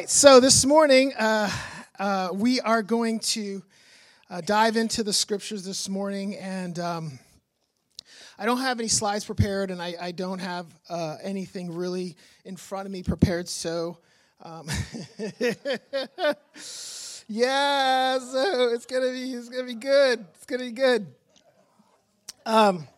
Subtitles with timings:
[0.00, 1.50] right, so this morning uh,
[1.98, 3.62] uh, we are going to
[4.30, 7.18] uh, dive into the scriptures this morning, and um,
[8.38, 12.56] I don't have any slides prepared, and I, I don't have uh, anything really in
[12.56, 13.98] front of me prepared, so.
[14.42, 14.68] Um,
[17.28, 20.24] yeah, so it's gonna be it's gonna be good.
[20.34, 21.08] It's gonna be good.
[22.46, 22.88] Um,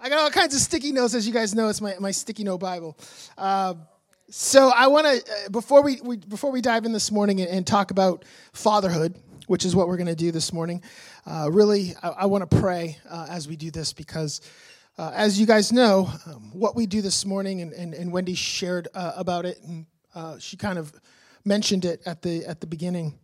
[0.00, 1.68] I got all kinds of sticky notes, as you guys know.
[1.68, 2.96] It's my, my sticky note Bible.
[3.36, 3.74] Uh,
[4.34, 7.50] so I want to uh, before we, we, before we dive in this morning and,
[7.50, 8.24] and talk about
[8.54, 9.14] fatherhood,
[9.46, 10.82] which is what we're going to do this morning.
[11.26, 14.40] Uh, really, I, I want to pray uh, as we do this because,
[14.96, 18.34] uh, as you guys know, um, what we do this morning, and, and, and Wendy
[18.34, 20.94] shared uh, about it, and uh, she kind of
[21.44, 23.18] mentioned it at the at the beginning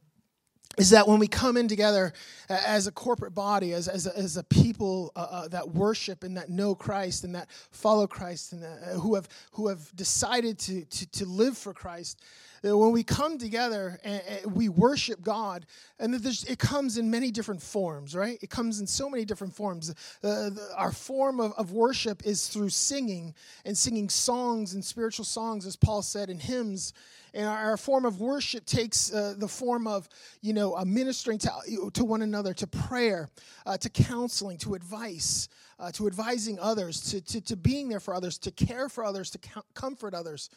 [0.79, 2.13] is that when we come in together
[2.49, 6.37] as a corporate body, as, as, a, as a people uh, uh, that worship and
[6.37, 10.59] that know Christ and that follow Christ and that, uh, who, have, who have decided
[10.61, 12.23] to, to, to live for Christ,
[12.62, 15.67] when we come together and, and we worship God,
[15.98, 18.39] and it comes in many different forms, right?
[18.42, 19.91] It comes in so many different forms.
[19.91, 25.25] Uh, the, our form of, of worship is through singing and singing songs and spiritual
[25.25, 26.92] songs, as Paul said, and hymns
[27.34, 30.09] and our, form of worship takes uh, the form of,
[30.41, 33.29] you know, uh, ministering to, to one another, to prayer,
[33.67, 35.48] uh, to counseling, to advice,
[35.79, 39.31] uh, to advising others, to, to, to being there for others, to care for others,
[39.31, 39.39] to
[39.75, 40.51] comfort others.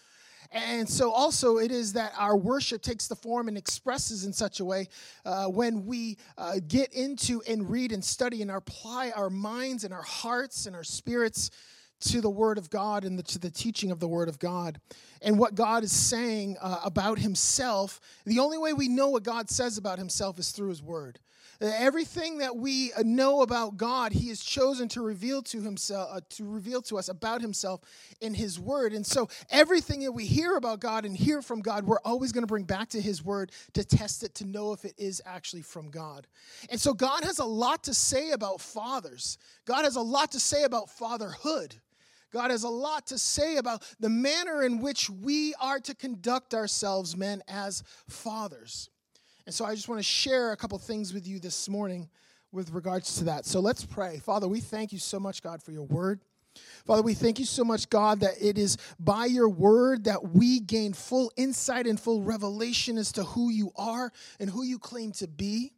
[0.52, 4.60] And so, also, it is that our worship takes the form and expresses in such
[4.60, 4.90] a way
[5.26, 9.94] uh, when we uh, get into and read and study and apply our minds and
[9.94, 11.52] our hearts and our spirits
[12.02, 14.82] to the Word of God and the, to the teaching of the Word of God
[15.22, 18.02] and what God is saying uh, about Himself.
[18.26, 21.20] The only way we know what God says about Himself is through His Word.
[21.62, 26.44] Everything that we know about God, He has chosen to reveal to Himself, uh, to
[26.44, 27.82] reveal to us about Himself
[28.20, 28.94] in His Word.
[28.94, 32.42] And so, everything that we hear about God and hear from God, we're always going
[32.44, 35.62] to bring back to His Word to test it to know if it is actually
[35.62, 36.26] from God.
[36.70, 39.38] And so, God has a lot to say about fathers.
[39.66, 41.76] God has a lot to say about fatherhood.
[42.32, 46.54] God has a lot to say about the manner in which we are to conduct
[46.54, 48.90] ourselves, men, as fathers.
[49.46, 52.10] And so I just want to share a couple things with you this morning
[52.52, 53.46] with regards to that.
[53.46, 54.20] So let's pray.
[54.20, 56.20] Father, we thank you so much, God, for your word.
[56.86, 60.60] Father, we thank you so much, God, that it is by your word that we
[60.60, 65.12] gain full insight and full revelation as to who you are and who you claim
[65.14, 65.72] to be.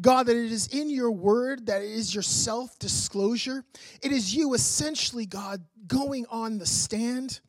[0.00, 3.64] God, that it is in your word, that it is your self disclosure.
[4.02, 7.40] It is you essentially, God, going on the stand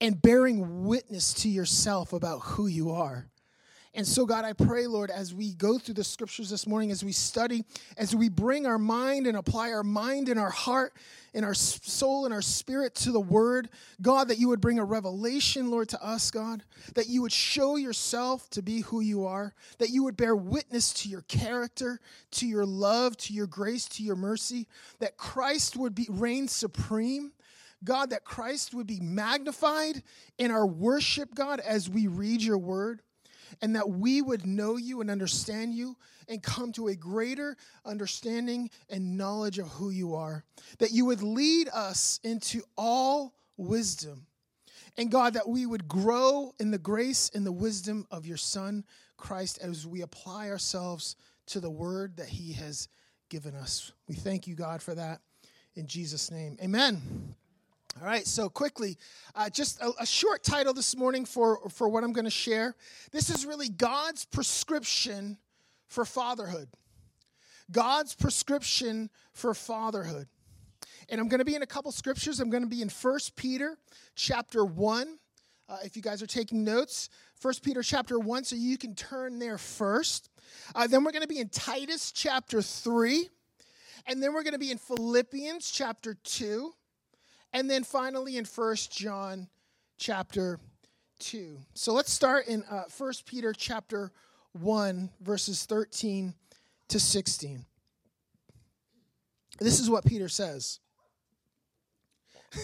[0.00, 3.28] and bearing witness to yourself about who you are.
[3.94, 7.04] And so, God, I pray, Lord, as we go through the scriptures this morning, as
[7.04, 7.62] we study,
[7.98, 10.94] as we bring our mind and apply our mind and our heart
[11.34, 13.68] and our soul and our spirit to the word,
[14.00, 16.64] God, that you would bring a revelation, Lord, to us, God,
[16.94, 20.94] that you would show yourself to be who you are, that you would bear witness
[20.94, 24.68] to your character, to your love, to your grace, to your mercy,
[25.00, 27.32] that Christ would be reign supreme.
[27.84, 30.04] God, that Christ would be magnified
[30.38, 33.02] in our worship, God, as we read your word
[33.60, 35.96] and that we would know you and understand you
[36.28, 40.44] and come to a greater understanding and knowledge of who you are.
[40.78, 44.26] That you would lead us into all wisdom.
[44.96, 48.84] And God, that we would grow in the grace and the wisdom of your Son,
[49.16, 52.88] Christ, as we apply ourselves to the word that he has
[53.30, 53.92] given us.
[54.08, 55.20] We thank you, God, for that.
[55.74, 57.34] In Jesus' name, amen.
[58.00, 58.96] All right, so quickly,
[59.34, 62.74] uh, just a, a, short title this morning for, for what I'm going to share.
[63.10, 65.36] This is really God's prescription
[65.88, 66.68] for fatherhood.
[67.70, 70.26] God's prescription for fatherhood.
[71.10, 72.40] And I'm going to be in a couple scriptures.
[72.40, 73.76] I'm going to be in 1 Peter
[74.14, 75.18] chapter 1.
[75.68, 77.10] Uh, if you guys are taking notes,
[77.42, 80.30] 1 Peter chapter 1, so you can turn there first.
[80.74, 83.28] Uh, then we're going to be in Titus chapter 3.
[84.06, 86.72] And then we're going to be in Philippians chapter 2.
[87.52, 89.48] And then finally in First John
[89.98, 90.58] chapter
[91.20, 91.58] 2.
[91.74, 94.10] So let's start in uh, 1 Peter chapter
[94.52, 96.34] 1, verses 13
[96.88, 97.64] to 16.
[99.60, 100.80] This is what Peter says.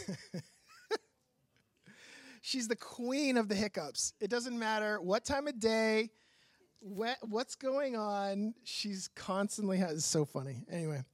[2.40, 4.14] She's the queen of the hiccups.
[4.20, 6.10] It doesn't matter what time of day,
[6.80, 8.54] what, what's going on.
[8.64, 10.64] She's constantly has so funny.
[10.70, 11.04] Anyway.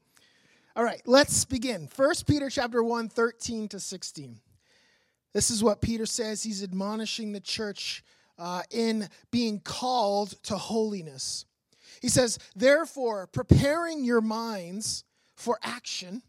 [0.76, 1.88] All right, let's begin.
[1.94, 4.40] 1 Peter chapter 1, 13 to 16.
[5.32, 6.42] This is what Peter says.
[6.42, 8.02] He's admonishing the church
[8.40, 11.44] uh, in being called to holiness.
[12.02, 15.04] He says, Therefore, preparing your minds
[15.36, 16.22] for action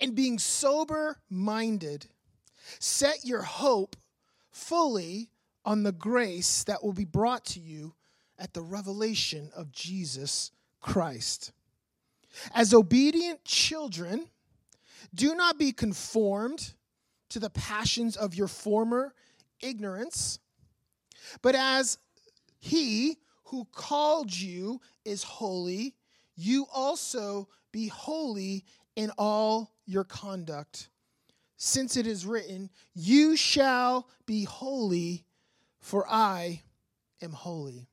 [0.00, 2.06] and being sober minded,
[2.78, 3.96] set your hope
[4.50, 5.28] fully
[5.62, 7.94] on the grace that will be brought to you
[8.38, 11.52] at the revelation of Jesus Christ.
[12.54, 14.26] As obedient children,
[15.14, 16.74] do not be conformed
[17.30, 19.14] to the passions of your former
[19.60, 20.38] ignorance,
[21.40, 21.98] but as
[22.58, 25.94] he who called you is holy,
[26.36, 28.64] you also be holy
[28.96, 30.88] in all your conduct.
[31.56, 35.24] Since it is written, You shall be holy,
[35.80, 36.62] for I
[37.20, 37.88] am holy.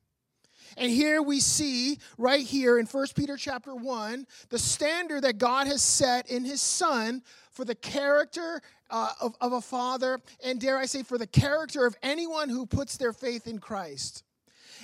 [0.76, 5.66] And here we see right here in 1 Peter chapter 1 the standard that God
[5.66, 10.78] has set in his son for the character uh, of, of a father and dare
[10.78, 14.24] I say for the character of anyone who puts their faith in Christ.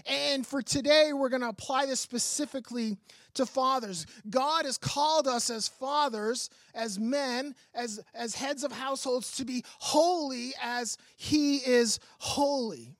[0.05, 2.97] And for today, we're going to apply this specifically
[3.35, 4.06] to fathers.
[4.29, 9.65] God has called us as fathers, as men, as, as heads of households to be
[9.79, 12.96] holy as He is holy.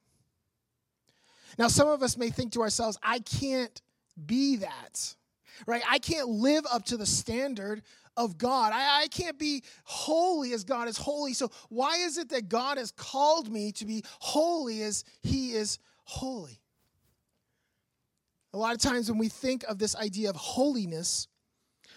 [1.58, 3.81] Now, some of us may think to ourselves, I can't
[4.26, 5.14] be that,
[5.67, 5.82] right?
[5.88, 7.82] I can't live up to the standard
[8.17, 8.73] of God.
[8.73, 11.35] I, I can't be holy as God is holy.
[11.35, 15.79] So, why is it that God has called me to be holy as He is
[16.05, 16.61] holy?
[18.52, 21.29] A lot of times when we think of this idea of holiness,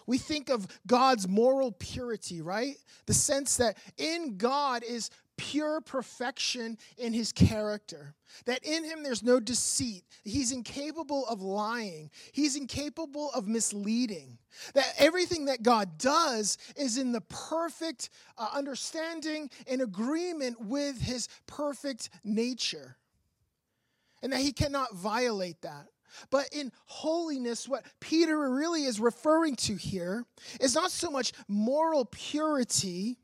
[0.05, 2.75] we think of God's moral purity, right?
[3.05, 5.09] The sense that in God is
[5.39, 8.13] pure perfection in his character,
[8.45, 14.37] that in him there's no deceit, he's incapable of lying, he's incapable of misleading,
[14.73, 21.29] that everything that God does is in the perfect uh, understanding and agreement with his
[21.47, 22.97] perfect nature,
[24.21, 25.87] and that he cannot violate that.
[26.31, 30.25] But in holiness, what Peter really is referring to here
[30.59, 33.19] is not so much moral purity,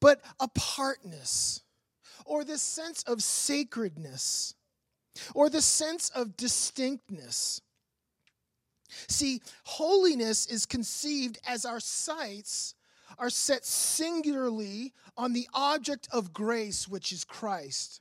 [0.00, 1.62] but apartness,
[2.24, 4.54] or this sense of sacredness,
[5.34, 7.60] or the sense of distinctness.
[9.08, 12.74] See, holiness is conceived as our sights
[13.18, 18.00] are set singularly on the object of grace, which is Christ.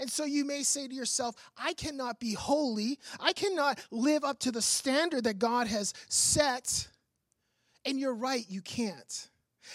[0.00, 2.98] And so you may say to yourself, I cannot be holy.
[3.20, 6.88] I cannot live up to the standard that God has set.
[7.84, 9.28] And you're right, you can't.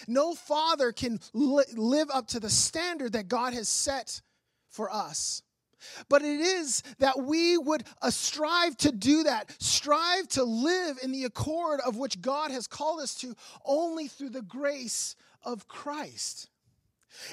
[0.06, 4.20] No father can li- live up to the standard that God has set
[4.68, 5.42] for us.
[6.08, 11.12] But it is that we would uh, strive to do that, strive to live in
[11.12, 13.34] the accord of which God has called us to
[13.64, 16.48] only through the grace of Christ.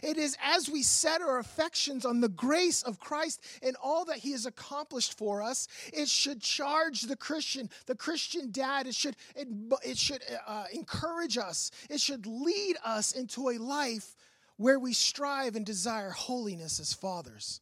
[0.04, 4.18] It is as we set our affections on the grace of Christ and all that
[4.18, 8.88] He has accomplished for us, it should charge the Christian, the Christian dad.
[8.88, 9.48] It should, it,
[9.84, 11.72] it should uh, encourage us.
[11.90, 14.16] It should lead us into a life
[14.58, 17.62] where we strive and desire holiness as fathers.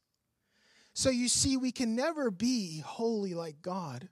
[0.94, 4.10] So you see, we can never be holy like God.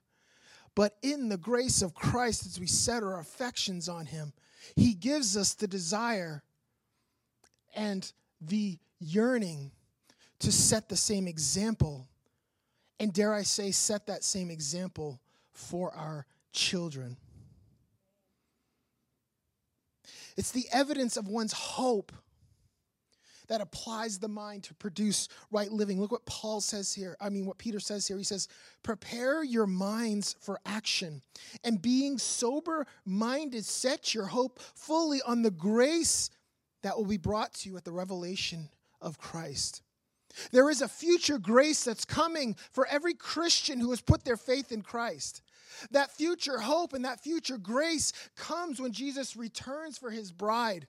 [0.76, 4.32] But in the grace of Christ, as we set our affections on Him,
[4.76, 6.44] He gives us the desire
[7.76, 9.70] and the yearning
[10.40, 12.08] to set the same example,
[12.98, 15.20] and dare I say, set that same example
[15.52, 17.16] for our children.
[20.36, 22.12] It's the evidence of one's hope
[23.48, 26.00] that applies the mind to produce right living.
[26.00, 27.16] Look what Paul says here.
[27.20, 28.18] I mean, what Peter says here.
[28.18, 28.48] He says,
[28.82, 31.22] Prepare your minds for action,
[31.64, 36.30] and being sober minded, set your hope fully on the grace
[36.86, 38.68] that will be brought to you at the revelation
[39.00, 39.82] of Christ.
[40.52, 44.72] There is a future grace that's coming for every Christian who has put their faith
[44.72, 45.42] in Christ.
[45.90, 50.86] That future hope and that future grace comes when Jesus returns for his bride.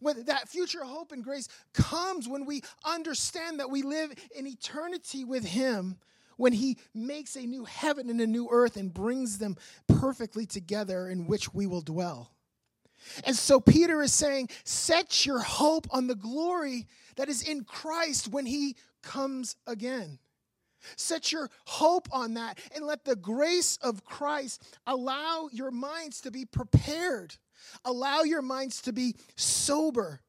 [0.00, 5.24] When that future hope and grace comes when we understand that we live in eternity
[5.24, 5.98] with him,
[6.36, 11.08] when he makes a new heaven and a new earth and brings them perfectly together
[11.08, 12.32] in which we will dwell.
[13.24, 16.86] And so Peter is saying, set your hope on the glory
[17.16, 20.18] that is in Christ when he comes again.
[20.96, 26.30] Set your hope on that and let the grace of Christ allow your minds to
[26.30, 27.34] be prepared.
[27.84, 30.20] Allow your minds to be sober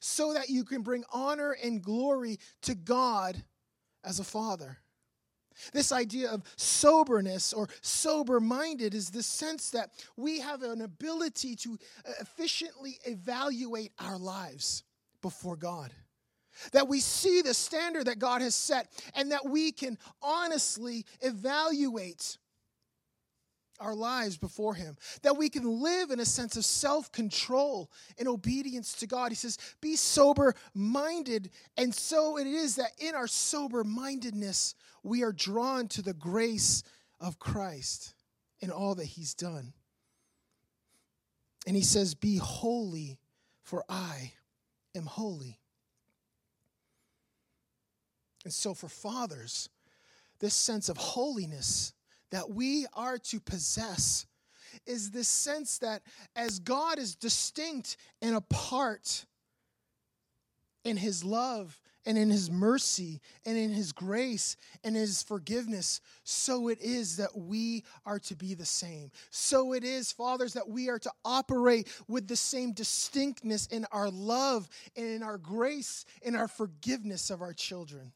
[0.00, 3.42] so that you can bring honor and glory to God
[4.04, 4.78] as a father.
[5.72, 11.56] This idea of soberness or sober minded is the sense that we have an ability
[11.56, 11.78] to
[12.20, 14.84] efficiently evaluate our lives
[15.22, 15.92] before God.
[16.72, 22.38] That we see the standard that God has set and that we can honestly evaluate
[23.84, 28.26] our lives before Him, that we can live in a sense of self control and
[28.26, 29.30] obedience to God.
[29.30, 31.50] He says, Be sober minded.
[31.76, 36.82] And so it is that in our sober mindedness, we are drawn to the grace
[37.20, 38.14] of Christ
[38.62, 39.72] and all that He's done.
[41.66, 43.18] And He says, Be holy,
[43.62, 44.32] for I
[44.94, 45.58] am holy.
[48.44, 49.68] And so, for fathers,
[50.38, 51.94] this sense of holiness
[52.34, 54.26] that we are to possess
[54.86, 56.02] is this sense that
[56.34, 59.24] as God is distinct and apart
[60.84, 66.66] in his love and in his mercy and in his grace and his forgiveness, so
[66.66, 69.12] it is that we are to be the same.
[69.30, 74.10] So it is, fathers, that we are to operate with the same distinctness in our
[74.10, 78.12] love and in our grace, in our forgiveness of our children.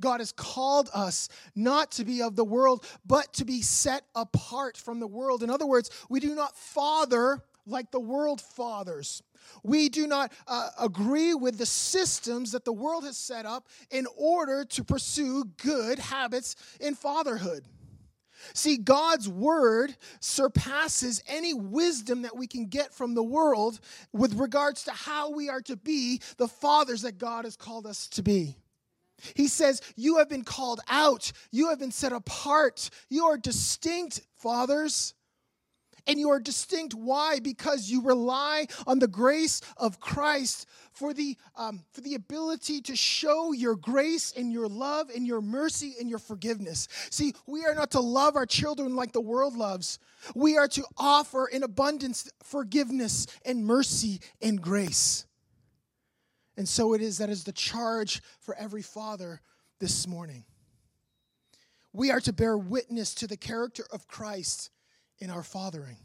[0.00, 4.76] God has called us not to be of the world, but to be set apart
[4.76, 5.42] from the world.
[5.42, 9.22] In other words, we do not father like the world fathers.
[9.62, 14.06] We do not uh, agree with the systems that the world has set up in
[14.16, 17.64] order to pursue good habits in fatherhood.
[18.54, 23.80] See, God's word surpasses any wisdom that we can get from the world
[24.12, 28.06] with regards to how we are to be the fathers that God has called us
[28.08, 28.56] to be.
[29.34, 34.22] He says, You have been called out, you have been set apart, you are distinct,
[34.36, 35.14] fathers.
[36.06, 36.94] And you are distinct.
[36.94, 37.40] Why?
[37.40, 42.96] Because you rely on the grace of Christ for the, um, for the ability to
[42.96, 46.88] show your grace and your love and your mercy and your forgiveness.
[47.10, 49.98] See, we are not to love our children like the world loves,
[50.34, 55.26] we are to offer in abundance forgiveness and mercy and grace.
[56.60, 59.40] And so it is that is the charge for every father
[59.78, 60.44] this morning.
[61.94, 64.68] We are to bear witness to the character of Christ
[65.20, 65.96] in our fathering.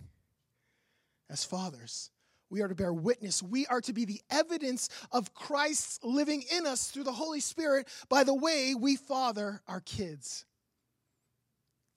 [1.29, 2.09] As fathers,
[2.49, 3.43] we are to bear witness.
[3.43, 7.89] We are to be the evidence of Christ's living in us through the Holy Spirit
[8.07, 10.45] by the way we father our kids.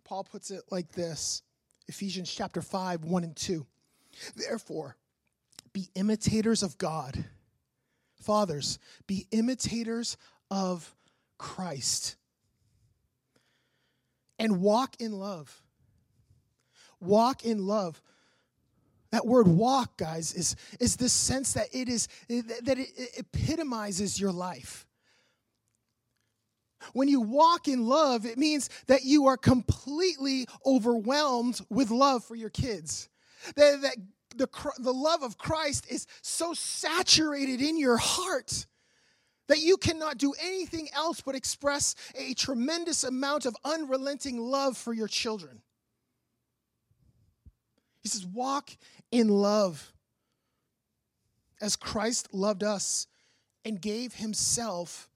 [0.02, 1.42] Paul puts it like this
[1.86, 3.64] Ephesians chapter 5, 1 and 2.
[4.34, 4.96] Therefore,
[5.72, 7.24] be imitators of God
[8.20, 10.16] Fathers, be imitators
[10.50, 10.94] of
[11.38, 12.16] Christ
[14.38, 15.62] and walk in love.
[17.00, 18.00] Walk in love.
[19.10, 24.32] That word walk, guys, is, is the sense that it is that it epitomizes your
[24.32, 24.87] life.
[26.92, 32.34] When you walk in love, it means that you are completely overwhelmed with love for
[32.34, 33.08] your kids.
[33.56, 33.96] That, that
[34.37, 38.66] the, the love of Christ is so saturated in your heart
[39.49, 44.92] that you cannot do anything else but express a tremendous amount of unrelenting love for
[44.92, 45.62] your children.
[48.02, 48.70] He says, Walk
[49.11, 49.92] in love
[51.61, 53.06] as Christ loved us
[53.64, 55.08] and gave himself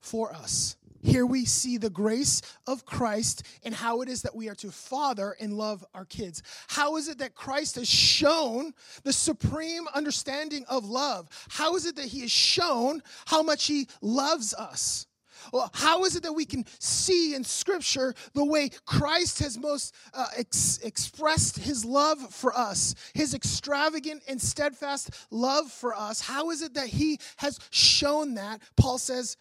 [0.00, 0.76] for us.
[1.02, 4.70] Here we see the grace of Christ and how it is that we are to
[4.70, 6.42] father and love our kids.
[6.68, 8.72] How is it that Christ has shown
[9.04, 11.28] the supreme understanding of love?
[11.48, 15.06] How is it that he has shown how much he loves us?
[15.52, 19.94] Well, how is it that we can see in Scripture the way Christ has most
[20.14, 26.20] uh, ex- expressed his love for us, his extravagant and steadfast love for us?
[26.20, 28.60] How is it that he has shown that?
[28.76, 29.36] Paul says,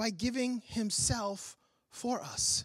[0.00, 1.58] by giving himself
[1.90, 2.64] for us.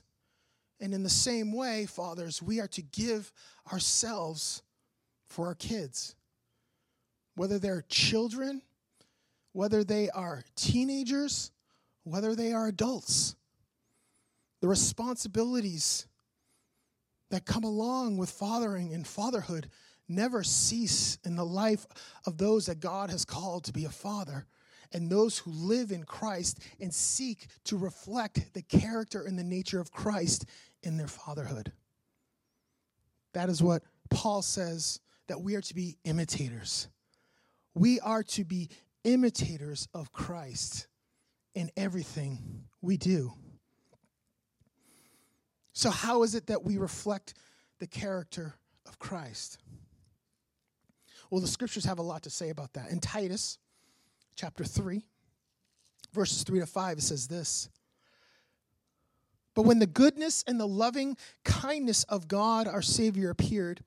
[0.80, 3.34] And in the same way, fathers, we are to give
[3.74, 4.63] ourselves
[5.27, 6.15] for our kids.
[7.36, 8.62] Whether they're children,
[9.51, 11.51] whether they are teenagers,
[12.06, 13.36] whether they are adults.
[14.62, 16.08] The responsibilities
[17.32, 19.70] that come along with fathering and fatherhood
[20.08, 21.86] never cease in the life
[22.25, 24.46] of those that God has called to be a father
[24.96, 29.82] and those who live in Christ and seek to reflect the character and the nature
[29.82, 30.46] of Christ
[30.84, 31.74] in their fatherhood.
[33.34, 36.88] That is what Paul says that we are to be imitators.
[37.74, 38.70] We are to be
[39.04, 40.88] imitators of Christ
[41.56, 43.34] in everything we do.
[45.74, 47.34] So, how is it that we reflect
[47.80, 48.56] the character
[48.88, 49.58] of Christ?
[51.30, 52.92] Well, the scriptures have a lot to say about that.
[52.92, 53.58] In Titus,
[54.36, 55.06] chapter 3,
[56.13, 57.70] verses 3 to 5, it says this.
[59.54, 63.82] But when the goodness and the loving kindness of God our Savior appeared,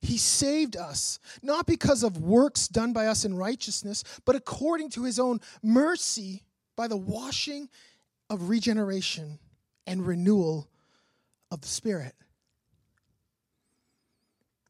[0.00, 5.04] he saved us, not because of works done by us in righteousness, but according to
[5.04, 6.44] his own mercy
[6.76, 7.68] by the washing
[8.30, 9.40] of regeneration
[9.86, 10.68] and renewal
[11.50, 12.14] of the Spirit.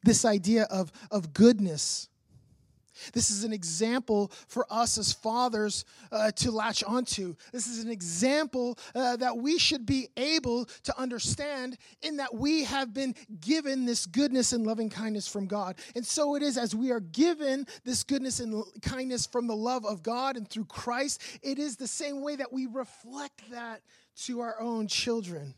[0.05, 2.09] this idea of, of goodness.
[3.13, 7.35] This is an example for us as fathers uh, to latch onto.
[7.53, 12.65] This is an example uh, that we should be able to understand in that we
[12.65, 15.77] have been given this goodness and loving kindness from God.
[15.95, 19.85] And so it is as we are given this goodness and kindness from the love
[19.85, 23.83] of God and through Christ, it is the same way that we reflect that
[24.25, 25.55] to our own children.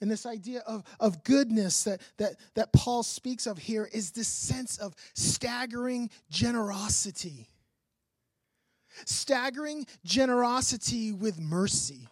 [0.00, 4.28] And this idea of, of goodness that, that, that Paul speaks of here is this
[4.28, 7.48] sense of staggering generosity.
[9.04, 12.08] Staggering generosity with mercy.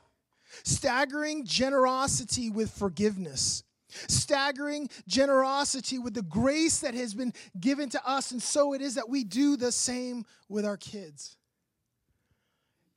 [0.65, 3.65] Staggering generosity with forgiveness.
[3.89, 8.33] Staggering generosity with the grace that has been given to us.
[8.33, 11.38] And so it is that we do the same with our kids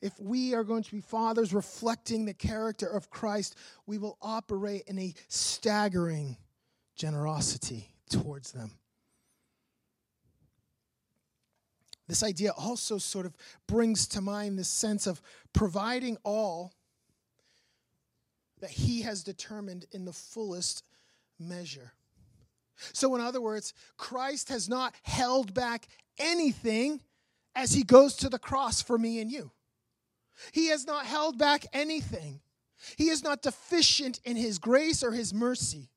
[0.01, 3.55] if we are going to be fathers reflecting the character of Christ,
[3.85, 6.37] we will operate in a staggering
[6.95, 8.71] generosity towards them.
[12.07, 15.21] This idea also sort of brings to mind this sense of
[15.53, 16.73] providing all
[18.59, 20.83] that he has determined in the fullest
[21.39, 21.93] measure.
[22.93, 27.01] So, in other words, Christ has not held back anything
[27.55, 29.51] as he goes to the cross for me and you.
[30.51, 32.41] He has not held back anything.
[32.97, 35.89] He is not deficient in his grace or his mercy.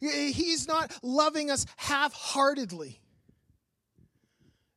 [0.00, 3.00] He's not loving us half heartedly.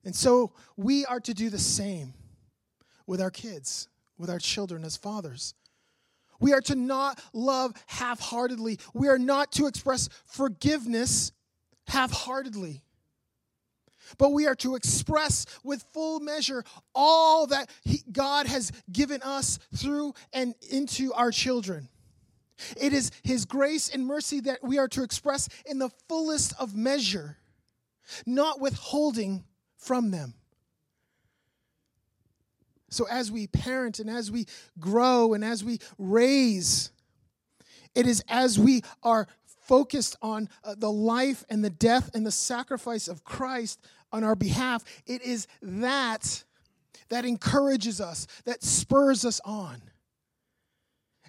[0.03, 2.13] And so we are to do the same
[3.05, 3.87] with our kids,
[4.17, 5.53] with our children as fathers.
[6.39, 8.79] We are to not love half heartedly.
[8.93, 11.31] We are not to express forgiveness
[11.87, 12.83] half heartedly
[14.17, 19.59] but we are to express with full measure all that he, God has given us
[19.75, 21.89] through and into our children.
[22.79, 26.75] It is His grace and mercy that we are to express in the fullest of
[26.75, 27.37] measure,
[28.25, 29.43] not withholding
[29.77, 30.33] from them.
[32.89, 34.47] So, as we parent and as we
[34.79, 36.89] grow and as we raise,
[37.93, 39.27] it is as we are
[39.67, 44.35] focused on uh, the life and the death and the sacrifice of Christ on our
[44.35, 46.43] behalf, it is that
[47.09, 49.81] that encourages us, that spurs us on,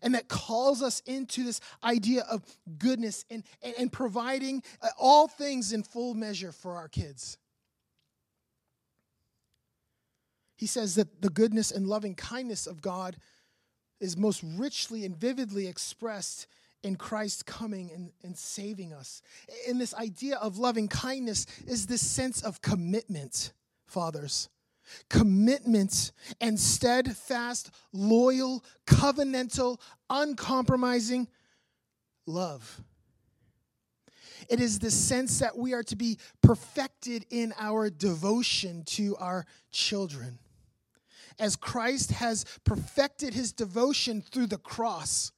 [0.03, 2.43] and that calls us into this idea of
[2.79, 7.39] goodness and, and, and providing uh, all things in full measure for our kids.
[10.57, 13.17] He says that the goodness and loving kindness of God
[14.01, 16.47] is most richly and vividly expressed
[16.83, 19.23] in Christ coming and, and saving us.
[19.69, 23.53] And this idea of loving kindness is this sense of commitment,
[23.87, 24.49] fathers.
[25.11, 31.29] Commitment and steadfast, loyal, covenantal, uncompromising
[32.27, 32.81] love.
[34.49, 39.45] It is the sense that we are to be perfected in our devotion to our
[39.71, 40.39] children.
[41.39, 45.33] As Christ has perfected his devotion through the cross,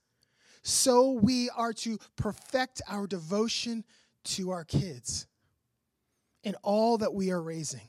[0.63, 3.85] so we are to perfect our devotion
[4.25, 5.27] to our kids
[6.45, 7.81] and all that we are raising.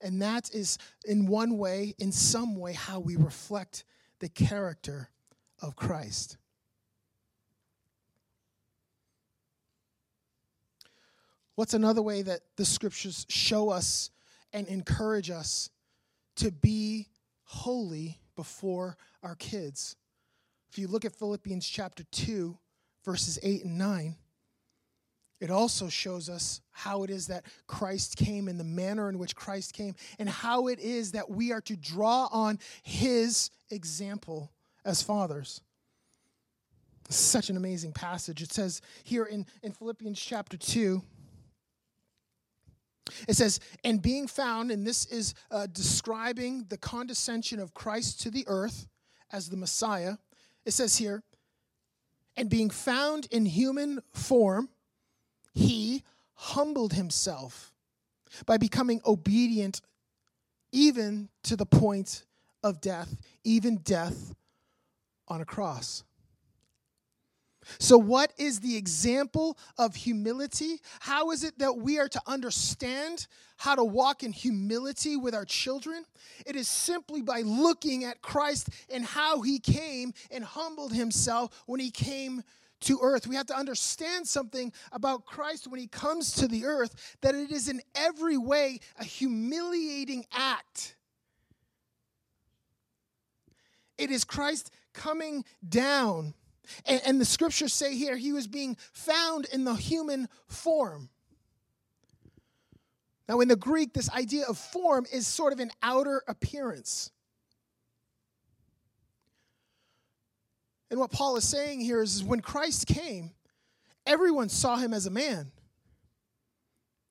[0.00, 3.84] And that is, in one way, in some way, how we reflect
[4.18, 5.10] the character
[5.60, 6.38] of Christ.
[11.54, 14.10] What's another way that the scriptures show us
[14.52, 15.68] and encourage us
[16.36, 17.08] to be
[17.42, 19.96] holy before our kids?
[20.70, 22.56] If you look at Philippians chapter 2,
[23.04, 24.14] verses 8 and 9,
[25.40, 29.34] it also shows us how it is that Christ came and the manner in which
[29.34, 34.52] Christ came, and how it is that we are to draw on his example
[34.84, 35.60] as fathers.
[37.08, 38.40] Such an amazing passage.
[38.40, 41.02] It says here in, in Philippians chapter 2,
[43.26, 48.30] it says, and being found, and this is uh, describing the condescension of Christ to
[48.30, 48.86] the earth
[49.32, 50.16] as the Messiah
[50.64, 51.22] it says here,
[52.36, 54.68] and being found in human form,
[55.52, 56.02] he
[56.34, 57.72] humbled himself
[58.46, 59.80] by becoming obedient
[60.72, 62.24] even to the point
[62.62, 64.34] of death, even death
[65.28, 66.04] on a cross.
[67.78, 70.80] So, what is the example of humility?
[71.00, 73.26] How is it that we are to understand
[73.58, 76.04] how to walk in humility with our children?
[76.46, 81.80] It is simply by looking at Christ and how he came and humbled himself when
[81.80, 82.42] he came
[82.80, 83.26] to earth.
[83.26, 87.50] We have to understand something about Christ when he comes to the earth that it
[87.50, 90.96] is in every way a humiliating act.
[93.98, 96.34] It is Christ coming down
[96.86, 101.08] And, and the scriptures say here he was being found in the human form.
[103.28, 107.12] Now, in the Greek, this idea of form is sort of an outer appearance.
[110.90, 113.30] And what Paul is saying here is when Christ came,
[114.04, 115.52] everyone saw him as a man,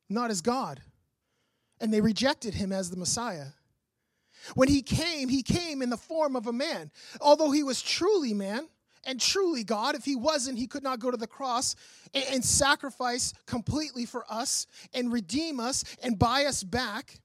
[0.10, 0.82] not as God.
[1.80, 3.48] And they rejected him as the Messiah.
[4.56, 6.92] When he came, he came in the form of a man.
[7.22, 8.68] Although he was truly man
[9.06, 11.76] and truly God, if he wasn't, he could not go to the cross
[12.14, 17.20] and, and sacrifice completely for us and redeem us and buy us back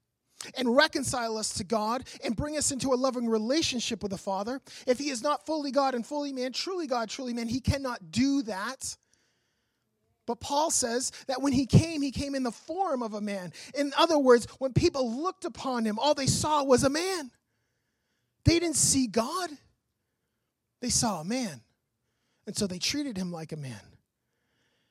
[0.57, 4.61] and reconcile us to God and bring us into a loving relationship with the Father.
[4.85, 8.11] If he is not fully God and fully man, truly God, truly man, he cannot
[8.11, 8.95] do that.
[10.25, 13.53] But Paul says that when he came, he came in the form of a man.
[13.77, 17.31] In other words, when people looked upon him, all they saw was a man.
[18.43, 19.49] They didn't see God,
[20.85, 21.61] they saw a man.
[22.45, 23.81] And so they treated him like a man.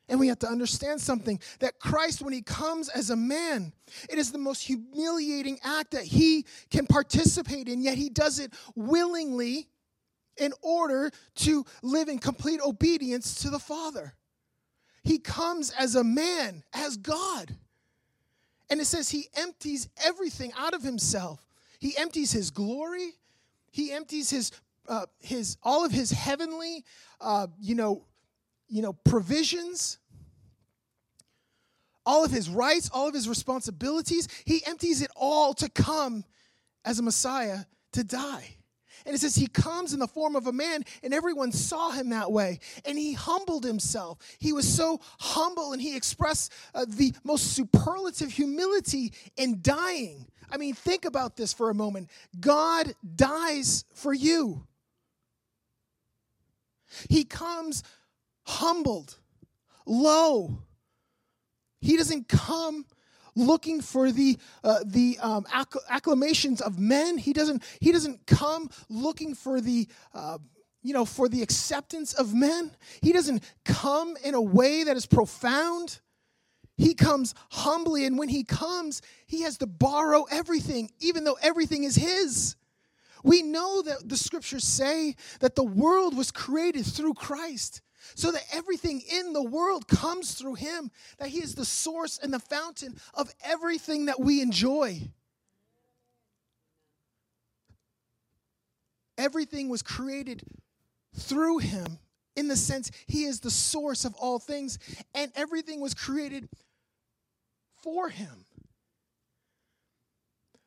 [0.08, 3.72] And we have to understand something that Christ, when he comes as a man,
[4.10, 8.52] it is the most humiliating act that he can participate in, yet he does it
[8.74, 9.68] willingly
[10.36, 14.14] in order to live in complete obedience to the Father.
[15.04, 17.54] He comes as a man, as God.
[18.68, 21.40] And it says he empties everything out of himself.
[21.78, 23.12] He empties his glory,
[23.70, 24.50] he empties his
[24.88, 26.84] uh, his all of his heavenly
[27.20, 28.04] uh, you know
[28.68, 29.98] you know, provisions,
[32.06, 34.28] all of his rights, all of his responsibilities.
[34.44, 36.24] He empties it all to come
[36.84, 37.60] as a Messiah
[37.92, 38.56] to die.
[39.06, 42.08] And it says he comes in the form of a man, and everyone saw him
[42.10, 42.58] that way.
[42.86, 44.18] And he humbled himself.
[44.38, 50.26] He was so humble, and he expressed uh, the most superlative humility in dying.
[50.50, 52.08] I mean, think about this for a moment.
[52.40, 54.66] God dies for you.
[57.08, 57.82] He comes
[58.44, 59.16] humbled,
[59.86, 60.58] low.
[61.80, 62.86] He doesn't come
[63.36, 67.18] looking for the uh, the um, acc- acclamations of men.
[67.18, 70.38] He doesn't he doesn't come looking for the uh,
[70.82, 72.70] you know for the acceptance of men.
[73.02, 76.00] He doesn't come in a way that is profound.
[76.76, 81.84] He comes humbly, and when he comes, he has to borrow everything, even though everything
[81.84, 82.56] is his.
[83.24, 87.80] We know that the scriptures say that the world was created through Christ
[88.14, 92.32] so that everything in the world comes through him, that he is the source and
[92.32, 95.00] the fountain of everything that we enjoy.
[99.16, 100.42] Everything was created
[101.16, 101.98] through him
[102.36, 104.78] in the sense he is the source of all things,
[105.14, 106.48] and everything was created
[107.82, 108.44] for him,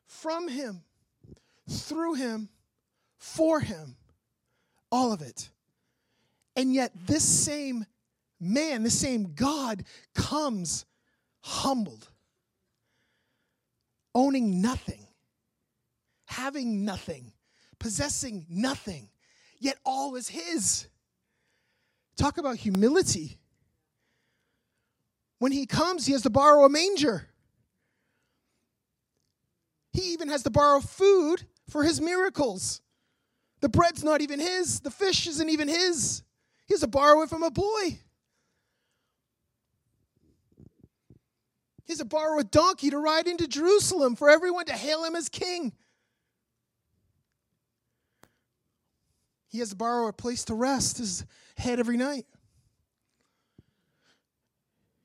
[0.08, 0.82] from him,
[1.70, 2.50] through him,
[3.18, 3.96] for him.
[4.92, 5.50] All of it.
[6.56, 7.86] And yet, this same
[8.40, 9.84] man, the same God,
[10.16, 10.86] comes
[11.42, 12.10] humbled,
[14.16, 15.06] owning nothing,
[16.26, 17.32] having nothing,
[17.80, 19.10] possessing nothing,
[19.60, 20.88] yet all is His.
[22.16, 23.38] Talk about humility.
[25.40, 27.28] When He comes, He has to borrow a manger.
[29.94, 32.82] He even has to borrow food for His miracles.
[33.62, 36.24] The bread's not even His, the fish isn't even His.
[36.66, 38.00] He has to borrow it from a boy.
[41.88, 45.16] He has to borrow a donkey to ride into Jerusalem for everyone to hail him
[45.16, 45.72] as king.
[49.48, 51.24] He has to borrow a place to rest his
[51.56, 52.26] head every night.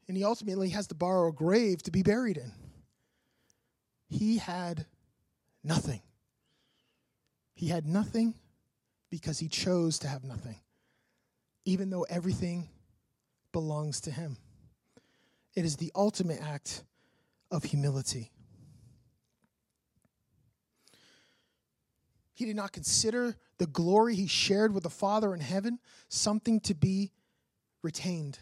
[0.09, 2.53] And he ultimately has to borrow a grave to be buried in.
[4.09, 4.85] He had
[5.63, 6.03] nothing.
[7.55, 8.35] He had nothing
[9.11, 10.57] because he chose to have nothing
[11.65, 12.69] even though everything
[13.53, 14.37] belongs to Him.
[15.55, 16.83] It is the ultimate act
[17.51, 18.31] of humility.
[22.35, 26.75] He did not consider the glory he shared with the Father in heaven something to
[26.75, 27.13] be
[27.83, 28.39] retained.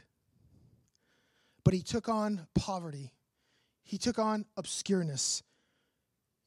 [1.64, 3.12] But he took on poverty,
[3.82, 5.42] he took on obscureness,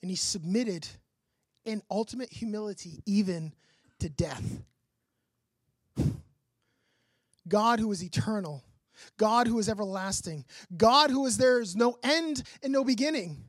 [0.02, 0.88] and he submitted
[1.66, 3.54] in ultimate humility even
[4.00, 4.44] to death.
[7.48, 8.64] God who is eternal,
[9.18, 10.46] God who is everlasting,
[10.76, 13.44] God who is there is no end and no beginning.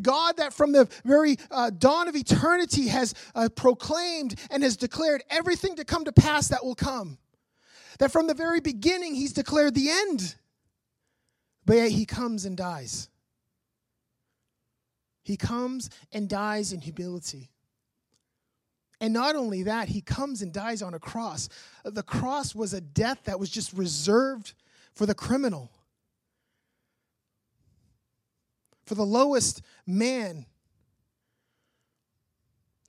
[0.00, 5.22] God, that from the very uh, dawn of eternity has uh, proclaimed and has declared
[5.30, 7.18] everything to come to pass that will come.
[7.98, 10.34] That from the very beginning, He's declared the end.
[11.64, 13.08] But yet He comes and dies.
[15.22, 17.50] He comes and dies in humility.
[19.00, 21.48] And not only that, he comes and dies on a cross.
[21.84, 24.52] The cross was a death that was just reserved
[24.92, 25.70] for the criminal,
[28.84, 30.44] for the lowest man,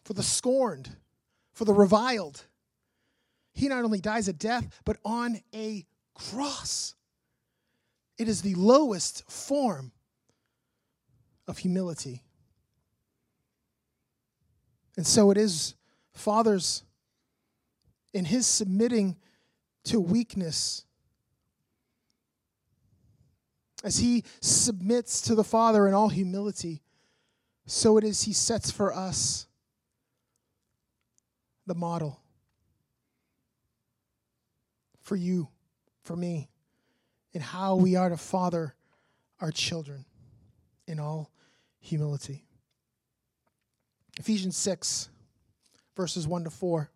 [0.04, 0.89] for the scorned,
[1.54, 2.43] for the reviled.
[3.54, 6.95] He not only dies a death, but on a cross.
[8.17, 9.91] It is the lowest form
[11.47, 12.21] of humility.
[14.97, 15.76] And so it is,
[16.13, 16.84] fathers,
[18.13, 19.15] in his submitting
[19.86, 20.86] to weakness,
[23.84, 26.82] as he submits to the Father in all humility,
[27.65, 29.47] so it is he sets for us
[31.65, 32.19] the model
[35.02, 35.47] for you,
[36.04, 36.50] for me,
[37.34, 38.76] in how we are to father
[39.39, 40.06] our children
[40.88, 41.32] in all
[41.80, 42.45] humility.
[44.19, 45.10] Ephesians 6,
[45.95, 46.89] verses 1 to 4.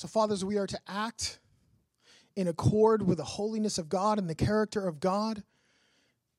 [0.00, 1.40] So, fathers, we are to act
[2.34, 5.42] in accord with the holiness of God and the character of God,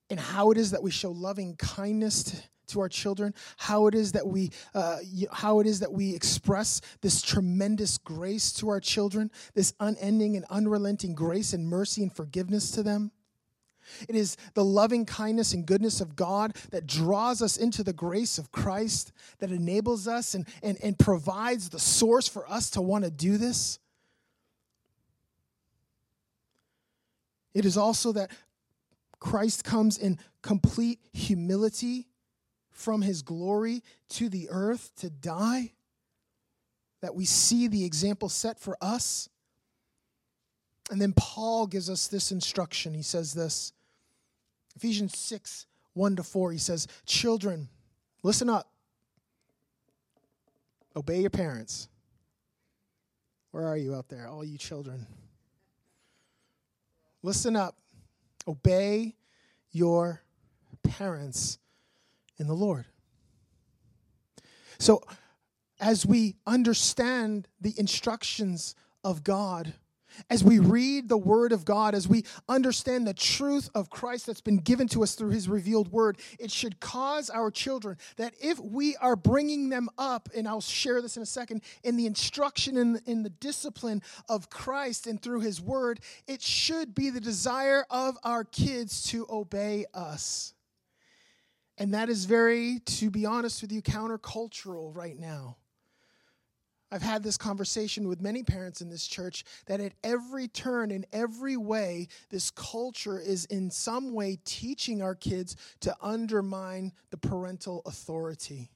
[0.09, 4.13] and how it is that we show loving kindness to, our children, how it is
[4.13, 4.97] that we uh,
[5.31, 10.45] how it is that we express this tremendous grace to our children, this unending and
[10.49, 13.11] unrelenting grace and mercy and forgiveness to them.
[14.07, 18.37] It is the loving kindness and goodness of God that draws us into the grace
[18.37, 23.03] of Christ, that enables us and, and, and provides the source for us to want
[23.05, 23.79] to do this.
[27.53, 28.31] It is also that
[29.19, 32.07] Christ comes in complete humility
[32.71, 35.73] from his glory to the earth to die,
[37.01, 39.29] that we see the example set for us.
[40.89, 42.93] And then Paul gives us this instruction.
[42.93, 43.73] He says this
[44.75, 46.51] Ephesians 6 1 to 4.
[46.51, 47.69] He says, Children,
[48.23, 48.71] listen up.
[50.95, 51.87] Obey your parents.
[53.51, 55.05] Where are you out there, all you children?
[57.23, 57.75] Listen up.
[58.47, 59.15] Obey
[59.71, 60.21] your
[60.83, 61.59] parents
[62.37, 62.85] in the Lord.
[64.79, 65.03] So,
[65.79, 69.73] as we understand the instructions of God,
[70.29, 74.41] as we read the Word of God, as we understand the truth of Christ that's
[74.41, 78.59] been given to us through His revealed Word, it should cause our children that if
[78.59, 82.77] we are bringing them up, and I'll share this in a second, in the instruction
[82.77, 87.21] and in, in the discipline of Christ and through His Word, it should be the
[87.21, 90.53] desire of our kids to obey us.
[91.77, 95.57] And that is very, to be honest with you, countercultural right now.
[96.91, 101.05] I've had this conversation with many parents in this church that at every turn, in
[101.13, 107.81] every way, this culture is in some way teaching our kids to undermine the parental
[107.85, 108.69] authority.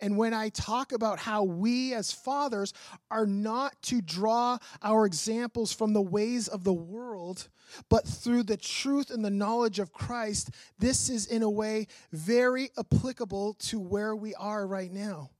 [0.00, 2.72] And when I talk about how we as fathers
[3.10, 7.48] are not to draw our examples from the ways of the world,
[7.88, 12.70] but through the truth and the knowledge of Christ, this is in a way very
[12.78, 15.30] applicable to where we are right now.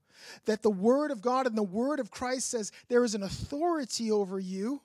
[0.45, 4.11] That the Word of God and the Word of Christ says there is an authority
[4.11, 4.81] over you,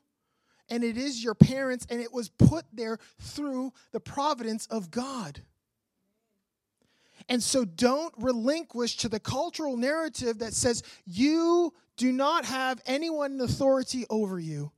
[0.68, 5.42] and it is your parents, and it was put there through the providence of God.
[7.28, 13.32] And so don't relinquish to the cultural narrative that says you do not have anyone
[13.32, 14.72] in authority over you,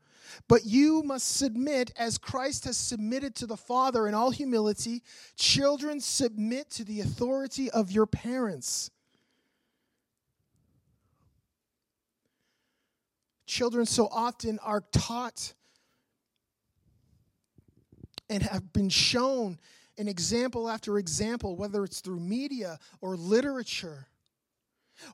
[0.49, 5.03] but you must submit as Christ has submitted to the Father in all humility.
[5.37, 8.91] Children, submit to the authority of your parents.
[13.47, 15.55] Children so often are taught
[18.29, 19.59] and have been shown
[19.99, 24.07] an example after example, whether it's through media or literature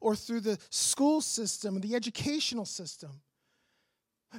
[0.01, 3.21] or through the school system, the educational system,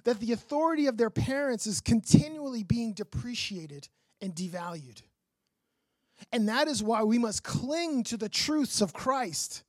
[0.04, 3.88] that the authority of their parents is continually being depreciated
[4.22, 5.02] and devalued.
[6.32, 9.64] And that is why we must cling to the truths of Christ.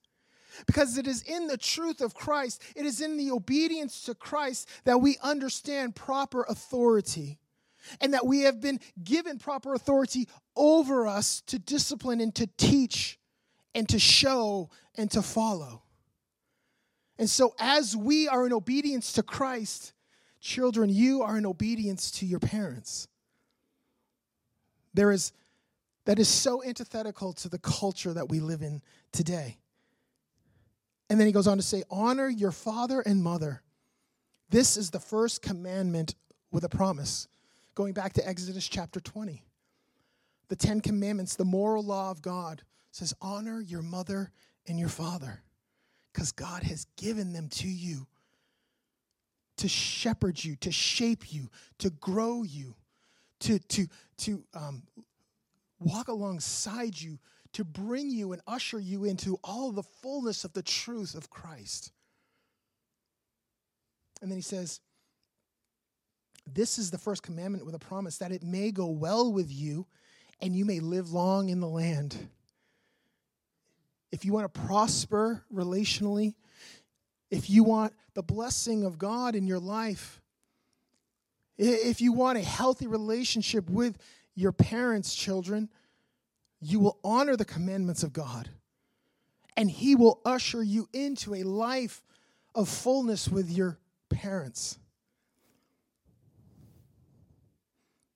[0.66, 4.68] Because it is in the truth of Christ, it is in the obedience to Christ
[4.84, 7.38] that we understand proper authority
[8.00, 13.18] and that we have been given proper authority over us to discipline and to teach
[13.74, 15.82] and to show and to follow.
[17.18, 19.92] And so, as we are in obedience to Christ,
[20.40, 23.06] children, you are in obedience to your parents.
[24.94, 25.32] There is
[26.06, 29.58] that is so antithetical to the culture that we live in today.
[31.10, 33.62] And then he goes on to say, Honor your father and mother.
[34.50, 36.14] This is the first commandment
[36.50, 37.28] with a promise
[37.74, 39.42] going back to Exodus chapter 20.
[40.48, 42.62] the Ten Commandments, the moral law of God
[42.92, 44.30] says, honor your mother
[44.68, 45.42] and your father
[46.12, 48.06] because God has given them to you
[49.56, 52.74] to shepherd you, to shape you, to grow you,
[53.40, 53.86] to, to,
[54.18, 54.82] to um,
[55.78, 57.18] walk alongside you,
[57.54, 61.92] to bring you and usher you into all the fullness of the truth of Christ.
[64.20, 64.80] And then he says,
[66.52, 69.86] This is the first commandment with a promise that it may go well with you
[70.40, 72.16] and you may live long in the land.
[74.12, 76.34] If you want to prosper relationally,
[77.30, 80.20] if you want the blessing of God in your life,
[81.58, 83.98] if you want a healthy relationship with
[84.34, 85.68] your parents' children,
[86.60, 88.48] you will honor the commandments of God.
[89.56, 92.02] And He will usher you into a life
[92.54, 93.78] of fullness with your
[94.10, 94.78] parents.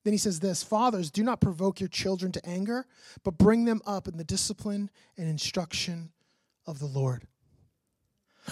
[0.03, 2.85] Then he says this Fathers, do not provoke your children to anger,
[3.23, 6.11] but bring them up in the discipline and instruction
[6.65, 7.27] of the Lord.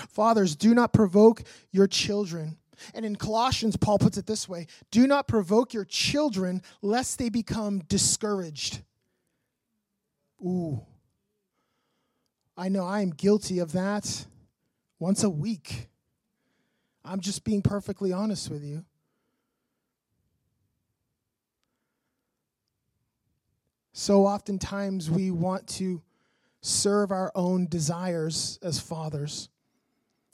[0.10, 2.58] Fathers, do not provoke your children.
[2.94, 7.30] And in Colossians, Paul puts it this way do not provoke your children lest they
[7.30, 8.82] become discouraged.
[10.44, 10.82] Ooh.
[12.56, 14.26] I know I am guilty of that
[15.00, 15.90] once a week.
[17.06, 18.84] I'm just being perfectly honest with you.
[23.94, 26.02] So oftentimes we want to
[26.62, 29.50] serve our own desires as fathers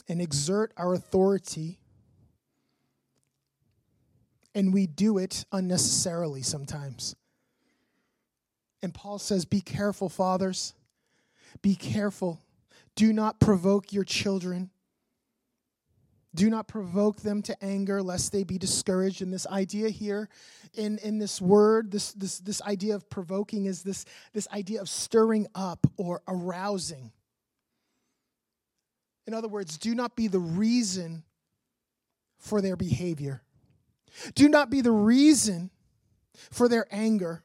[0.09, 1.79] and exert our authority,
[4.53, 7.15] and we do it unnecessarily sometimes.
[8.83, 10.75] And Paul says, Be careful, fathers.
[11.61, 12.41] Be careful.
[12.95, 14.69] Do not provoke your children.
[16.35, 19.21] Do not provoke them to anger, lest they be discouraged.
[19.21, 20.27] And this idea here
[20.73, 24.89] in, in this word, this, this, this idea of provoking is this, this idea of
[24.89, 27.11] stirring up or arousing.
[29.25, 31.23] In other words, do not be the reason
[32.37, 33.43] for their behavior.
[34.35, 35.69] Do not be the reason
[36.51, 37.43] for their anger.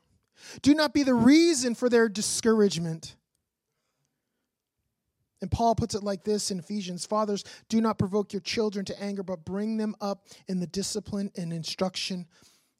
[0.63, 3.17] Do not be the reason for their discouragement.
[5.41, 9.03] And Paul puts it like this in Ephesians Fathers, do not provoke your children to
[9.03, 12.27] anger, but bring them up in the discipline and instruction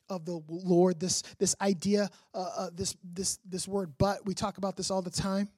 [0.09, 0.99] of the Lord.
[0.99, 5.03] This, this idea, uh, uh, this, this, this word, but, we talk about this all
[5.03, 5.49] the time.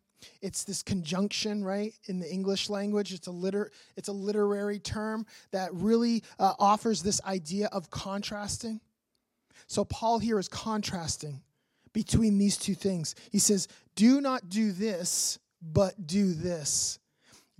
[0.43, 3.15] It's this conjunction, right, in the English language.
[3.15, 8.81] It's a, liter- it's a literary term that really uh, offers this idea of contrasting.
[9.67, 11.41] So, Paul here is contrasting
[11.93, 13.15] between these two things.
[13.31, 16.99] He says, Do not do this, but do this.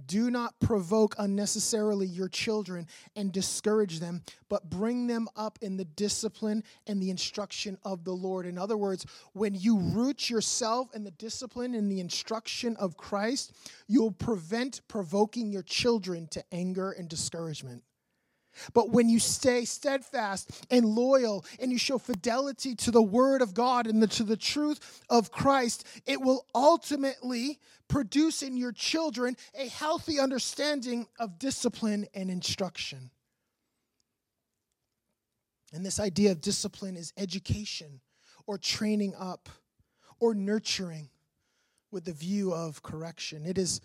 [0.07, 5.85] Do not provoke unnecessarily your children and discourage them, but bring them up in the
[5.85, 8.47] discipline and the instruction of the Lord.
[8.47, 13.53] In other words, when you root yourself in the discipline and the instruction of Christ,
[13.89, 17.83] you'll prevent provoking your children to anger and discouragement.
[18.73, 23.55] But when you stay steadfast and loyal and you show fidelity to the word of
[23.55, 29.37] God and the, to the truth of Christ, it will ultimately produce in your children
[29.55, 33.11] a healthy understanding of discipline and instruction.
[35.73, 38.01] And this idea of discipline is education
[38.47, 39.49] or training up
[40.19, 41.09] or nurturing
[41.91, 43.47] with the view of correction.
[43.47, 43.81] It is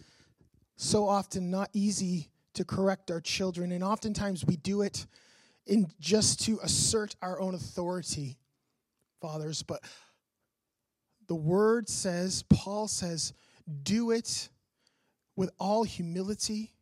[0.75, 5.05] so often not easy to correct our children, and oftentimes we do it
[5.65, 8.37] in just to assert our own authority,
[9.21, 9.63] fathers.
[9.63, 9.83] But
[11.27, 13.33] the word says, Paul says,
[13.83, 14.49] do it
[15.35, 16.73] with all humility,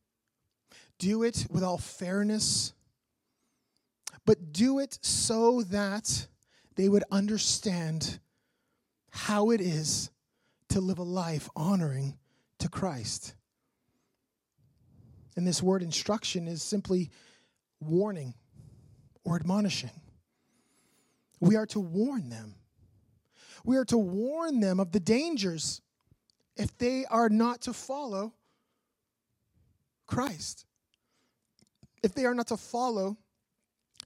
[0.99, 2.73] do it with all fairness,
[4.25, 6.27] but do it so that
[6.75, 8.19] they would understand
[9.11, 10.09] how it is
[10.69, 12.17] to live a life honoring
[12.59, 13.35] to Christ.
[15.35, 17.09] And this word instruction is simply
[17.79, 18.33] warning
[19.23, 19.89] or admonishing.
[21.39, 22.55] We are to warn them.
[23.65, 25.81] We are to warn them of the dangers
[26.55, 28.33] if they are not to follow
[30.05, 30.65] Christ,
[32.03, 33.17] if they are not to follow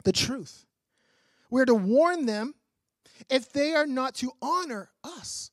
[0.04, 0.66] the truth.
[1.50, 2.54] We're to warn them
[3.30, 5.52] if they are not to honor us.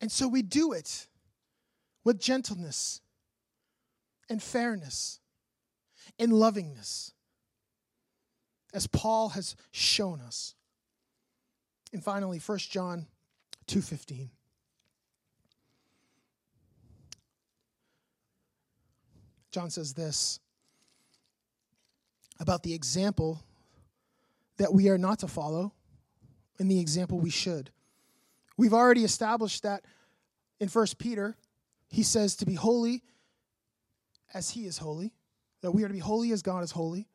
[0.00, 1.06] And so we do it
[2.04, 3.00] with gentleness
[4.28, 5.20] and fairness
[6.18, 7.12] and lovingness,
[8.72, 10.54] as Paul has shown us.
[11.92, 13.06] And finally, 1 John
[13.66, 14.30] 2:15.
[19.50, 20.40] John says this
[22.40, 23.44] about the example
[24.56, 25.72] that we are not to follow
[26.58, 27.70] and the example we should.
[28.56, 29.84] We've already established that
[30.58, 31.36] in 1 Peter,
[31.88, 33.02] he says to be holy
[34.34, 35.12] as he is holy,
[35.62, 37.06] that we are to be holy as God is holy,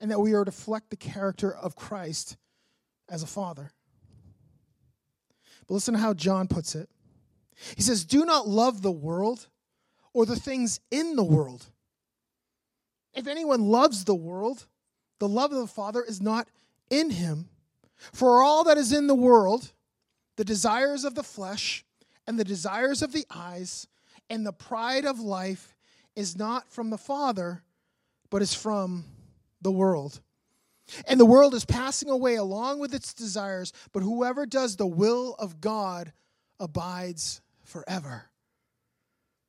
[0.00, 2.36] and that we are to reflect the character of Christ
[3.08, 3.72] as a father.
[5.66, 6.88] But listen to how John puts it.
[7.76, 9.48] He says, Do not love the world
[10.12, 11.66] or the things in the world.
[13.14, 14.66] If anyone loves the world,
[15.18, 16.48] the love of the Father is not
[16.90, 17.48] in him.
[18.12, 19.72] For all that is in the world,
[20.36, 21.84] the desires of the flesh
[22.26, 23.86] and the desires of the eyes
[24.30, 25.76] and the pride of life
[26.16, 27.62] is not from the Father,
[28.30, 29.04] but is from
[29.62, 30.20] the world.
[31.06, 35.34] And the world is passing away along with its desires, but whoever does the will
[35.38, 36.12] of God
[36.58, 38.30] abides forever.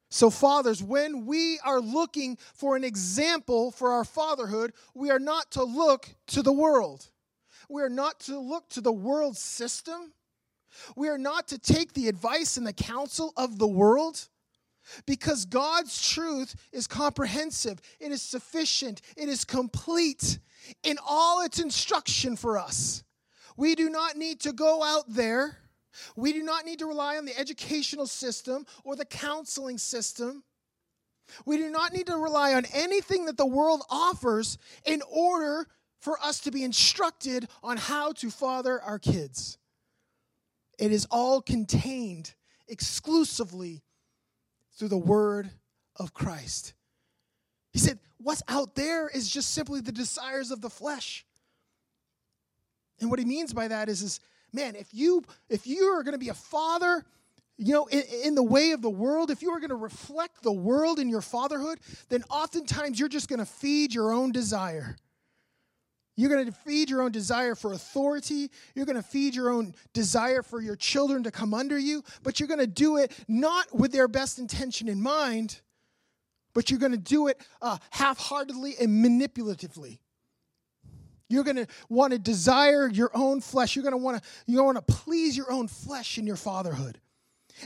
[0.09, 5.51] So, fathers, when we are looking for an example for our fatherhood, we are not
[5.51, 7.07] to look to the world.
[7.69, 10.11] We are not to look to the world system.
[10.97, 14.27] We are not to take the advice and the counsel of the world
[15.05, 20.39] because God's truth is comprehensive, it is sufficient, it is complete
[20.83, 23.03] in all its instruction for us.
[23.57, 25.57] We do not need to go out there
[26.15, 30.43] we do not need to rely on the educational system or the counseling system.
[31.45, 35.67] We do not need to rely on anything that the world offers in order
[35.99, 39.57] for us to be instructed on how to father our kids.
[40.79, 42.33] It is all contained
[42.67, 43.83] exclusively
[44.77, 45.49] through the word
[45.97, 46.73] of Christ.
[47.71, 51.25] He said, What's out there is just simply the desires of the flesh.
[52.99, 54.19] And what he means by that is, is
[54.53, 57.03] man, if you if you are going to be a father,
[57.57, 60.43] you know, in, in, the way of the world, if you are going to reflect
[60.43, 64.95] the world in your fatherhood, then oftentimes you're just going to feed your own desire.
[66.21, 68.51] You're going to feed your own desire for authority.
[68.75, 72.39] You're going to feed your own desire for your children to come under you, but
[72.39, 75.61] you're going to do it not with their best intention in mind,
[76.53, 79.97] but you're going to do it uh, half heartedly and manipulatively.
[81.27, 83.75] You're going to want to desire your own flesh.
[83.75, 87.00] You're going to want to you want to please your own flesh in your fatherhood.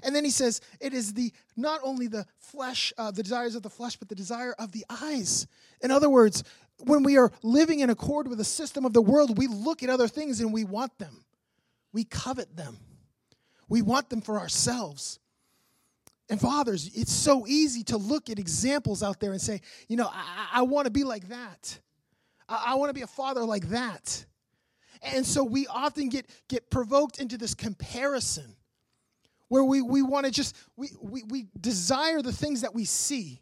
[0.04, 3.64] And then he says, it is the not only the flesh, uh, the desires of
[3.64, 5.48] the flesh, but the desire of the eyes.
[5.82, 6.44] In other words,
[6.80, 9.90] when we are living in accord with the system of the world, we look at
[9.90, 11.24] other things and we want them.
[11.94, 12.78] We covet them.
[13.70, 15.20] We want them for ourselves.
[16.30, 20.10] And fathers, it's so easy to look at examples out there and say, you know,
[20.12, 21.80] I, I want to be like that.
[22.50, 24.26] I, I want to be a father like that.
[25.02, 28.56] And so we often get, get provoked into this comparison
[29.48, 33.42] where we, we want to just, we, we, we desire the things that we see.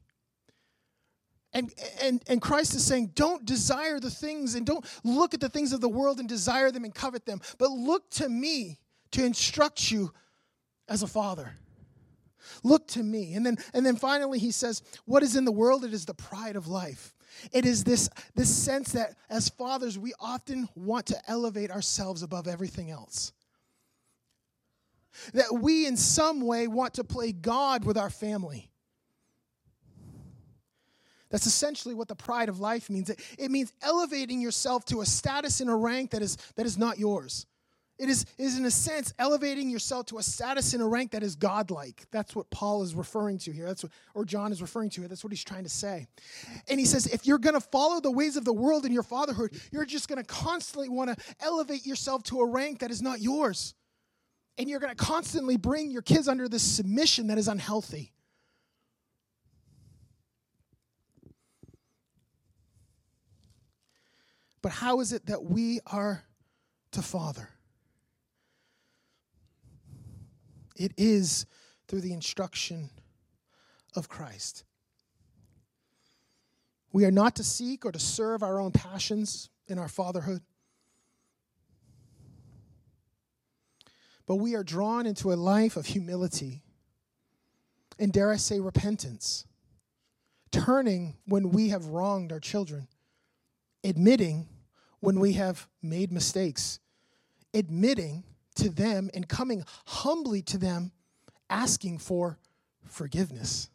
[1.53, 5.49] And, and, and Christ is saying, don't desire the things and don't look at the
[5.49, 8.79] things of the world and desire them and covet them, but look to me
[9.11, 10.11] to instruct you
[10.89, 11.53] as a father.
[12.63, 13.35] Look to me.
[13.35, 15.85] And then, and then finally, he says, What is in the world?
[15.85, 17.13] It is the pride of life.
[17.51, 22.47] It is this, this sense that as fathers, we often want to elevate ourselves above
[22.47, 23.31] everything else.
[25.33, 28.69] That we, in some way, want to play God with our family.
[31.29, 33.09] That's essentially what the pride of life means.
[33.09, 36.77] It, it means elevating yourself to a status and a rank that is, that is
[36.77, 37.47] not yours.
[37.97, 41.23] It is, is, in a sense, elevating yourself to a status and a rank that
[41.23, 42.05] is godlike.
[42.11, 43.65] That's what Paul is referring to here.
[43.65, 45.07] That's what, or John is referring to here.
[45.07, 46.07] That's what he's trying to say.
[46.69, 49.03] And he says, if you're going to follow the ways of the world in your
[49.03, 53.01] fatherhood, you're just going to constantly want to elevate yourself to a rank that is
[53.01, 53.73] not yours.
[54.57, 58.13] And you're going to constantly bring your kids under this submission that is unhealthy.
[64.61, 66.23] But how is it that we are
[66.91, 67.49] to father?
[70.75, 71.45] It is
[71.87, 72.89] through the instruction
[73.95, 74.63] of Christ.
[76.91, 80.41] We are not to seek or to serve our own passions in our fatherhood,
[84.25, 86.61] but we are drawn into a life of humility
[87.99, 89.45] and, dare I say, repentance,
[90.51, 92.87] turning when we have wronged our children,
[93.83, 94.47] admitting
[94.99, 96.79] when we have made mistakes,
[97.53, 98.23] admitting
[98.55, 100.91] to them and coming humbly to them,
[101.49, 102.39] asking for
[102.85, 103.69] forgiveness.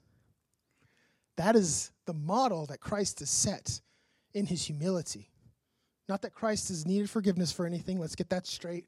[1.36, 3.80] That is the model that Christ has set
[4.34, 5.30] in his humility.
[6.08, 8.86] Not that Christ has needed forgiveness for anything, let's get that straight.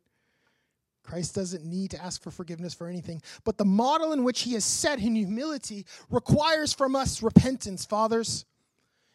[1.02, 3.22] Christ doesn't need to ask for forgiveness for anything.
[3.44, 8.44] But the model in which he has set in humility requires from us repentance, fathers.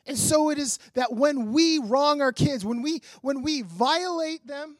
[0.06, 4.46] And so it is that when we wrong our kids, when we when we violate
[4.48, 4.78] them,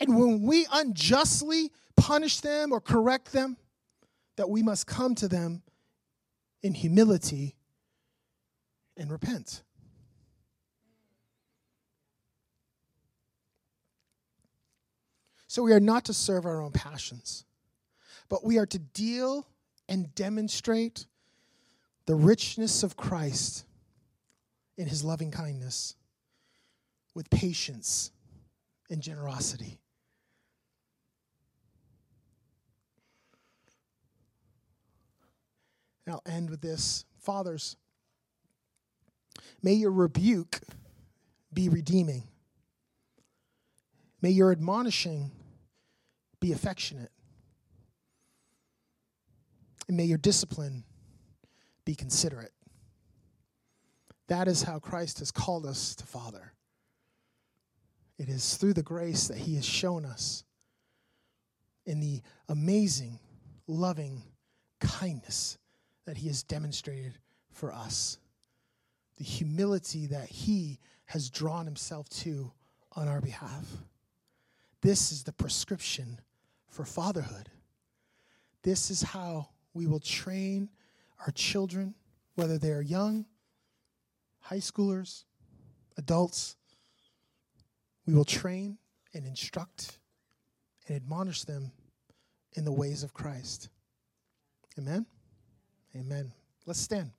[0.00, 3.56] And when we unjustly punish them or correct them,
[4.36, 5.62] that we must come to them
[6.62, 7.56] in humility
[8.96, 9.62] and repent.
[15.52, 17.44] So we are not to serve our own passions,
[18.30, 19.46] but we are to deal
[19.86, 21.04] and demonstrate
[22.06, 23.66] the richness of Christ
[24.78, 25.94] in his loving kindness
[27.14, 28.12] with patience
[28.88, 29.78] and generosity.
[36.06, 37.04] And I'll end with this.
[37.18, 37.76] Fathers,
[39.62, 40.60] may your rebuke
[41.52, 42.22] be redeeming.
[44.22, 45.30] May your admonishing
[46.42, 47.12] be affectionate.
[49.88, 50.84] And may your discipline
[51.84, 52.52] be considerate.
[54.26, 56.52] That is how Christ has called us to Father.
[58.18, 60.42] It is through the grace that He has shown us
[61.86, 63.20] in the amazing,
[63.68, 64.22] loving
[64.80, 65.58] kindness
[66.06, 67.18] that He has demonstrated
[67.52, 68.18] for us,
[69.16, 72.52] the humility that He has drawn Himself to
[72.92, 73.66] on our behalf.
[74.80, 76.18] This is the prescription
[76.72, 77.50] for fatherhood.
[78.62, 80.70] This is how we will train
[81.20, 81.94] our children,
[82.34, 83.26] whether they are young,
[84.40, 85.24] high schoolers,
[85.98, 86.56] adults.
[88.06, 88.78] We will train
[89.12, 89.98] and instruct
[90.88, 91.70] and admonish them
[92.54, 93.68] in the ways of Christ.
[94.78, 95.04] Amen?
[95.94, 96.32] Amen.
[96.64, 97.10] Let's stand.